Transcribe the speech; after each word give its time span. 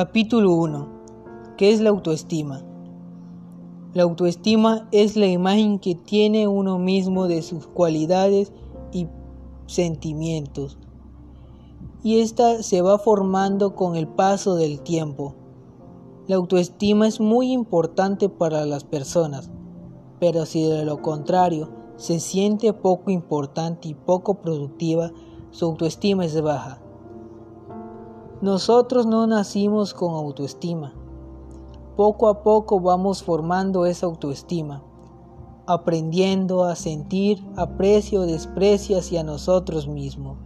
Capítulo 0.00 0.52
1. 0.52 0.88
¿Qué 1.56 1.72
es 1.72 1.80
la 1.80 1.90
autoestima? 1.90 2.62
La 3.94 4.04
autoestima 4.04 4.88
es 4.92 5.16
la 5.16 5.26
imagen 5.26 5.80
que 5.80 5.96
tiene 5.96 6.46
uno 6.46 6.78
mismo 6.78 7.26
de 7.26 7.42
sus 7.42 7.66
cualidades 7.66 8.52
y 8.92 9.08
sentimientos. 9.66 10.78
Y 12.04 12.20
ésta 12.20 12.62
se 12.62 12.80
va 12.80 13.00
formando 13.00 13.74
con 13.74 13.96
el 13.96 14.06
paso 14.06 14.54
del 14.54 14.82
tiempo. 14.82 15.34
La 16.28 16.36
autoestima 16.36 17.08
es 17.08 17.18
muy 17.18 17.50
importante 17.50 18.28
para 18.28 18.66
las 18.66 18.84
personas, 18.84 19.50
pero 20.20 20.46
si 20.46 20.62
de 20.62 20.84
lo 20.84 21.02
contrario 21.02 21.70
se 21.96 22.20
siente 22.20 22.72
poco 22.72 23.10
importante 23.10 23.88
y 23.88 23.94
poco 23.94 24.34
productiva, 24.34 25.10
su 25.50 25.64
autoestima 25.64 26.24
es 26.24 26.40
baja. 26.40 26.80
Nosotros 28.40 29.04
no 29.04 29.26
nacimos 29.26 29.94
con 29.94 30.14
autoestima. 30.14 30.92
Poco 31.96 32.28
a 32.28 32.44
poco 32.44 32.78
vamos 32.78 33.24
formando 33.24 33.84
esa 33.84 34.06
autoestima, 34.06 34.84
aprendiendo 35.66 36.62
a 36.62 36.76
sentir 36.76 37.44
aprecio 37.56 38.20
o 38.20 38.26
desprecio 38.26 38.98
hacia 38.98 39.24
nosotros 39.24 39.88
mismos. 39.88 40.38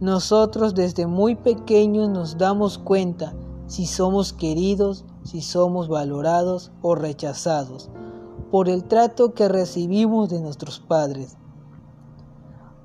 Nosotros 0.00 0.74
desde 0.74 1.06
muy 1.06 1.34
pequeños 1.34 2.08
nos 2.08 2.38
damos 2.38 2.78
cuenta 2.78 3.34
si 3.66 3.84
somos 3.84 4.32
queridos, 4.32 5.04
si 5.24 5.42
somos 5.42 5.88
valorados 5.88 6.72
o 6.80 6.94
rechazados 6.94 7.90
por 8.50 8.70
el 8.70 8.84
trato 8.84 9.34
que 9.34 9.46
recibimos 9.46 10.30
de 10.30 10.40
nuestros 10.40 10.80
padres, 10.80 11.36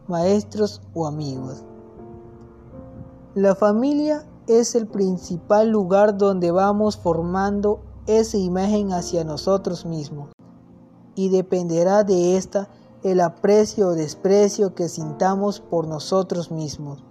maestros 0.10 0.82
o 0.94 1.08
amigos. 1.08 1.64
La 3.38 3.54
familia 3.54 4.26
es 4.48 4.74
el 4.74 4.88
principal 4.88 5.70
lugar 5.70 6.18
donde 6.18 6.50
vamos 6.50 6.98
formando 6.98 7.82
esa 8.08 8.36
imagen 8.38 8.94
hacia 8.94 9.24
nosotros 9.24 9.86
mismos. 9.86 10.32
Y 11.14 11.30
dependerá 11.30 12.04
de 12.04 12.36
esta 12.36 12.68
el 13.04 13.22
aprecio 13.22 13.90
o 13.90 13.94
desprecio 13.94 14.74
que 14.74 14.90
sintamos 14.90 15.60
por 15.60 15.88
nosotros 15.88 16.50
mismos. 16.50 17.04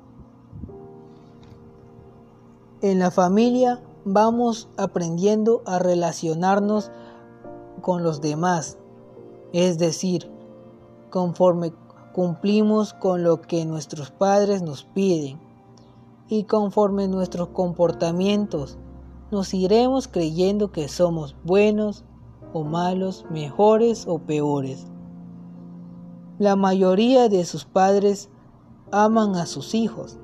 En 2.80 2.98
la 2.98 3.12
familia 3.12 3.80
vamos 4.04 4.69
aprendiendo 4.77 5.62
a 5.64 5.78
relacionarnos 5.78 6.91
con 7.82 8.02
los 8.02 8.20
demás, 8.20 8.78
es 9.52 9.78
decir, 9.78 10.28
conforme 11.08 11.72
cumplimos 12.12 12.94
con 12.94 13.22
lo 13.22 13.41
que 13.42 13.64
nuestros 13.64 14.10
padres 14.10 14.62
nos 14.62 14.82
piden 14.82 15.45
y 16.28 16.44
conforme 16.44 17.08
nuestros 17.08 17.48
comportamientos 17.48 18.78
nos 19.30 19.55
iremos 19.55 20.08
creyendo 20.08 20.70
que 20.70 20.88
somos 20.88 21.36
buenos 21.44 22.05
o 22.52 22.64
malos, 22.64 23.24
mejores 23.30 24.06
o 24.06 24.19
peores. 24.19 24.86
La 26.38 26.56
mayoría 26.56 27.28
de 27.28 27.44
sus 27.44 27.64
padres 27.64 28.30
aman 28.92 29.36
a 29.36 29.47
sus 29.47 29.74
hijos, 29.74 30.19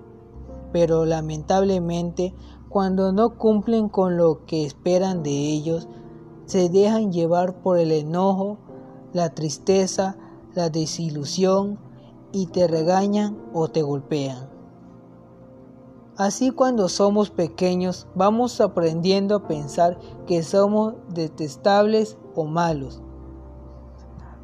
pero 0.72 1.04
lamentablemente 1.04 2.34
cuando 2.68 3.12
no 3.12 3.36
cumplen 3.36 3.88
con 3.88 4.16
lo 4.16 4.46
que 4.46 4.64
esperan 4.64 5.22
de 5.22 5.30
ellos, 5.30 5.88
se 6.46 6.68
dejan 6.68 7.12
llevar 7.12 7.60
por 7.60 7.78
el 7.78 7.92
enojo, 7.92 8.58
la 9.12 9.30
tristeza, 9.30 10.16
la 10.54 10.70
desilusión 10.70 11.78
y 12.32 12.46
te 12.46 12.66
regañan 12.66 13.38
o 13.52 13.68
te 13.68 13.82
golpean. 13.82 14.51
Así 16.18 16.50
cuando 16.50 16.90
somos 16.90 17.30
pequeños 17.30 18.06
vamos 18.14 18.60
aprendiendo 18.60 19.36
a 19.36 19.48
pensar 19.48 19.98
que 20.26 20.42
somos 20.42 20.94
detestables 21.08 22.18
o 22.34 22.44
malos. 22.44 23.02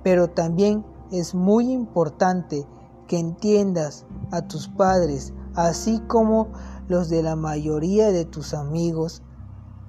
Pero 0.02 0.28
también 0.28 0.86
es 1.12 1.34
muy 1.34 1.70
importante 1.70 2.66
que 3.06 3.18
entiendas 3.18 4.06
a 4.30 4.48
tus 4.48 4.68
padres, 4.68 5.34
así 5.54 6.00
como 6.06 6.48
los 6.88 7.10
de 7.10 7.22
la 7.22 7.36
mayoría 7.36 8.12
de 8.12 8.24
tus 8.24 8.54
amigos, 8.54 9.22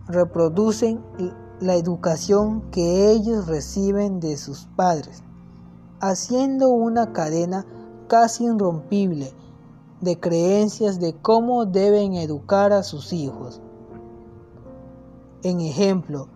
reproducen 0.08 1.02
la 1.62 1.76
educación 1.76 2.70
que 2.72 3.10
ellos 3.10 3.48
reciben 3.48 4.20
de 4.20 4.36
sus 4.36 4.68
padres, 4.76 5.24
haciendo 6.02 6.70
una 6.70 7.14
cadena 7.14 7.66
casi 8.08 8.46
irrompible 8.46 9.34
de 10.02 10.20
creencias 10.20 11.00
de 11.00 11.14
cómo 11.14 11.66
deben 11.66 12.16
educar 12.16 12.72
a 12.74 12.84
sus 12.84 13.14
hijos. 13.14 13.62
En 15.44 15.62
ejemplo, 15.62 16.28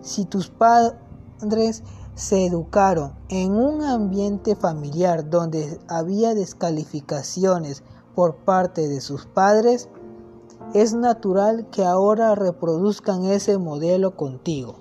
si 0.00 0.24
tus 0.24 0.48
padres 0.48 1.82
se 2.14 2.46
educaron 2.46 3.12
en 3.28 3.52
un 3.52 3.82
ambiente 3.82 4.54
familiar 4.54 5.30
donde 5.30 5.78
había 5.88 6.34
descalificaciones 6.34 7.82
por 8.14 8.36
parte 8.36 8.88
de 8.88 9.00
sus 9.00 9.26
padres, 9.26 9.88
es 10.74 10.94
natural 10.94 11.68
que 11.70 11.84
ahora 11.84 12.34
reproduzcan 12.34 13.24
ese 13.24 13.58
modelo 13.58 14.16
contigo. 14.16 14.76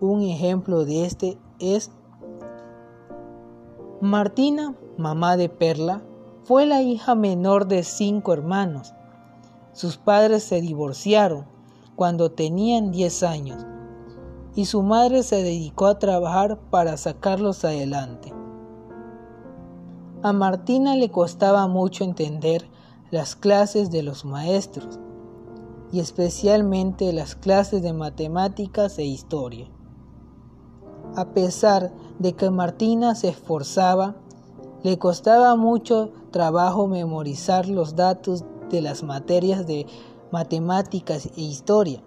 Un 0.00 0.22
ejemplo 0.22 0.84
de 0.84 1.06
este 1.06 1.38
es 1.58 1.90
Martina, 4.02 4.74
mamá 4.98 5.38
de 5.38 5.48
Perla, 5.48 6.02
fue 6.44 6.66
la 6.66 6.82
hija 6.82 7.14
menor 7.14 7.66
de 7.66 7.82
cinco 7.82 8.34
hermanos. 8.34 8.92
Sus 9.72 9.96
padres 9.96 10.42
se 10.44 10.60
divorciaron 10.60 11.46
cuando 11.94 12.30
tenían 12.30 12.90
10 12.90 13.22
años 13.22 13.66
y 14.54 14.66
su 14.66 14.82
madre 14.82 15.22
se 15.22 15.42
dedicó 15.42 15.86
a 15.86 15.98
trabajar 15.98 16.58
para 16.70 16.98
sacarlos 16.98 17.64
adelante. 17.64 18.34
A 20.22 20.34
Martina 20.34 20.94
le 20.94 21.10
costaba 21.10 21.66
mucho 21.66 22.04
entender 22.04 22.68
las 23.10 23.34
clases 23.34 23.90
de 23.90 24.02
los 24.02 24.26
maestros 24.26 25.00
y 25.90 26.00
especialmente 26.00 27.14
las 27.14 27.34
clases 27.34 27.82
de 27.82 27.94
matemáticas 27.94 28.98
e 28.98 29.04
historia. 29.04 29.70
A 31.14 31.30
pesar 31.30 31.92
de 32.18 32.34
que 32.34 32.50
Martina 32.50 33.14
se 33.14 33.28
esforzaba, 33.28 34.16
le 34.82 34.98
costaba 34.98 35.56
mucho 35.56 36.10
trabajo 36.30 36.86
memorizar 36.86 37.68
los 37.68 37.96
datos 37.96 38.44
de 38.70 38.82
las 38.82 39.02
materias 39.02 39.66
de 39.66 39.86
matemáticas 40.30 41.26
e 41.36 41.40
historia. 41.40 42.02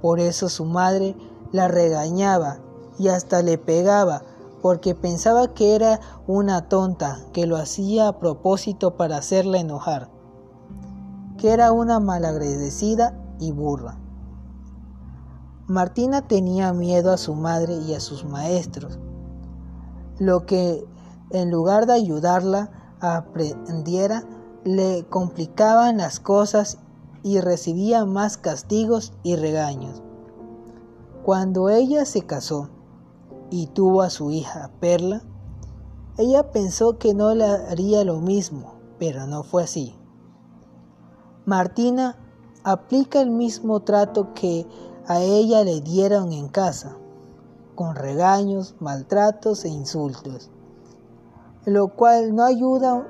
Por 0.00 0.20
eso 0.20 0.48
su 0.48 0.64
madre 0.64 1.14
la 1.52 1.68
regañaba 1.68 2.58
y 2.98 3.08
hasta 3.08 3.42
le 3.42 3.58
pegaba 3.58 4.22
porque 4.62 4.94
pensaba 4.94 5.54
que 5.54 5.74
era 5.74 6.00
una 6.26 6.68
tonta 6.68 7.18
que 7.32 7.46
lo 7.46 7.56
hacía 7.56 8.08
a 8.08 8.18
propósito 8.18 8.96
para 8.96 9.16
hacerla 9.16 9.58
enojar, 9.58 10.08
que 11.36 11.50
era 11.50 11.72
una 11.72 11.98
malagradecida 11.98 13.18
y 13.40 13.50
burra. 13.50 13.98
Martina 15.72 16.20
tenía 16.20 16.74
miedo 16.74 17.10
a 17.12 17.16
su 17.16 17.34
madre 17.34 17.78
y 17.78 17.94
a 17.94 18.00
sus 18.00 18.26
maestros, 18.26 18.98
lo 20.18 20.44
que 20.44 20.86
en 21.30 21.50
lugar 21.50 21.86
de 21.86 21.94
ayudarla 21.94 22.94
a 23.00 23.16
aprendiera, 23.16 24.22
le 24.64 25.06
complicaban 25.08 25.96
las 25.96 26.20
cosas 26.20 26.76
y 27.22 27.40
recibía 27.40 28.04
más 28.04 28.36
castigos 28.36 29.14
y 29.22 29.36
regaños. 29.36 30.02
Cuando 31.24 31.70
ella 31.70 32.04
se 32.04 32.20
casó, 32.20 32.68
y 33.50 33.68
tuvo 33.68 34.02
a 34.02 34.10
su 34.10 34.30
hija 34.30 34.70
Perla, 34.78 35.22
ella 36.18 36.50
pensó 36.50 36.98
que 36.98 37.14
no 37.14 37.34
le 37.34 37.46
haría 37.46 38.04
lo 38.04 38.20
mismo, 38.20 38.74
pero 38.98 39.26
no 39.26 39.42
fue 39.42 39.62
así. 39.62 39.94
Martina 41.46 42.18
aplica 42.62 43.22
el 43.22 43.30
mismo 43.30 43.80
trato 43.80 44.34
que 44.34 44.66
a 45.06 45.20
ella 45.20 45.64
le 45.64 45.80
dieron 45.80 46.32
en 46.32 46.48
casa, 46.48 46.96
con 47.74 47.96
regaños, 47.96 48.74
maltratos 48.80 49.64
e 49.64 49.68
insultos, 49.68 50.50
lo 51.64 51.88
cual 51.88 52.34
no 52.34 52.44
ayuda 52.44 53.06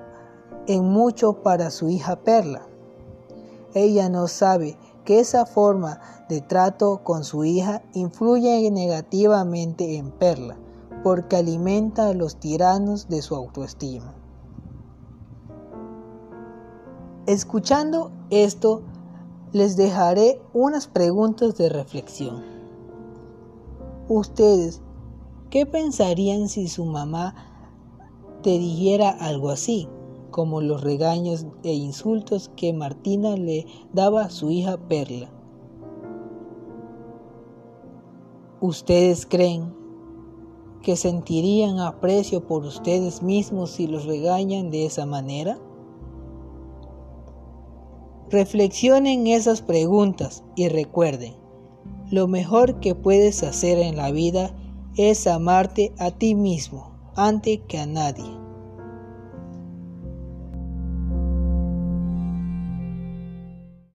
en 0.67 0.85
mucho 0.85 1.43
para 1.43 1.71
su 1.71 1.89
hija 1.89 2.17
Perla. 2.17 2.62
Ella 3.75 4.09
no 4.09 4.29
sabe 4.29 4.77
que 5.05 5.21
esa 5.21 5.47
forma 5.47 6.00
de 6.29 6.41
trato 6.41 7.03
con 7.03 7.25
su 7.25 7.44
hija 7.44 7.83
influye 7.94 8.71
negativamente 8.71 9.97
en 9.97 10.11
Perla, 10.11 10.56
porque 11.03 11.37
alimenta 11.37 12.09
a 12.09 12.15
los 12.15 12.37
tiranos 12.37 13.09
de 13.09 13.23
su 13.23 13.35
autoestima. 13.35 14.15
Escuchando 17.27 18.11
esto, 18.31 18.83
les 19.52 19.76
dejaré 19.76 20.40
unas 20.52 20.87
preguntas 20.87 21.56
de 21.56 21.69
reflexión. 21.69 22.43
Ustedes, 24.08 24.81
¿qué 25.50 25.66
pensarían 25.66 26.49
si 26.49 26.69
su 26.69 26.84
mamá 26.84 27.34
te 28.43 28.58
dijera 28.58 29.10
algo 29.10 29.50
así? 29.50 29.88
como 30.32 30.60
los 30.60 30.81
regaños 30.81 31.46
e 31.62 31.75
insultos 31.75 32.50
que 32.56 32.72
Martina 32.72 33.37
le 33.37 33.66
daba 33.93 34.22
a 34.22 34.31
su 34.31 34.50
hija 34.50 34.76
Perla. 34.88 35.31
¿Ustedes 38.60 39.26
creen 39.26 39.72
que 40.82 40.96
sentirían 40.96 41.78
aprecio 41.78 42.44
por 42.44 42.64
ustedes 42.64 43.22
mismos 43.22 43.70
si 43.70 43.87
los 43.87 44.06
regañan 44.06 44.70
de 44.70 44.87
esa 44.87 45.06
manera? 45.06 45.58
Reflexionen 48.32 49.26
esas 49.26 49.61
preguntas 49.61 50.43
y 50.56 50.69
recuerden, 50.69 51.34
lo 52.11 52.29
mejor 52.29 52.81
que 52.81 52.94
puedes 52.94 53.43
hacer 53.43 53.79
en 53.79 53.96
la 53.96 54.11
vida 54.11 54.55
es 54.96 55.26
amarte 55.26 55.93
a 55.99 56.12
ti 56.12 56.34
mismo 56.34 56.96
antes 57.14 57.61
que 57.69 57.76
a 57.76 57.84
nadie. 57.84 58.42